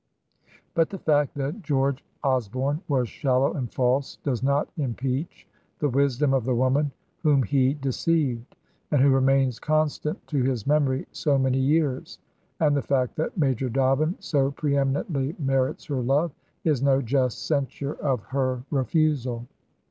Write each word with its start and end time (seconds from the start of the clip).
But 0.73 0.89
the 0.89 0.97
fact 0.97 1.35
that 1.35 1.61
George 1.61 2.03
Osborne 2.23 2.81
was 2.87 3.07
shallow 3.07 3.53
and 3.53 3.71
false 3.71 4.15
does 4.23 4.41
not 4.41 4.67
impeach 4.75 5.47
the 5.77 5.89
wisdom 5.89 6.33
of 6.33 6.43
the 6.43 6.55
woman 6.55 6.91
whom 7.21 7.43
he 7.43 7.75
deceived 7.75 8.55
and 8.89 8.99
who 8.99 9.11
remains 9.11 9.59
constant 9.59 10.25
to 10.25 10.41
his 10.41 10.65
memory 10.65 11.05
so 11.11 11.37
many 11.37 11.59
years; 11.59 12.17
and 12.59 12.75
the 12.75 12.81
fact 12.81 13.15
that 13.17 13.37
Major 13.37 13.69
Dobbin 13.69 14.15
so 14.17 14.49
pre 14.49 14.75
eminently 14.75 15.35
merits 15.37 15.85
her 15.85 16.01
love 16.01 16.31
is 16.63 16.81
no 16.81 16.99
just 16.99 17.45
censure 17.45 17.93
of 17.93 18.23
her 18.23 18.63
re 18.71 18.83
fusal. 18.83 19.45